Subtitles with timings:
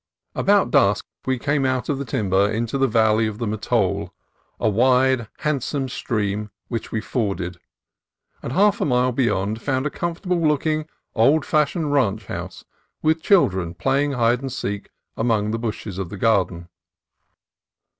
[0.33, 4.09] About dusk we came out of the timber into the valley of the Mattole,
[4.59, 7.57] a wide, handsome stream, which we forded;
[8.41, 12.65] and half a mile beyond found a comfortable looking, old fashioned ranch house,
[13.03, 16.67] with children playing hide and seek among the bushes of the garden.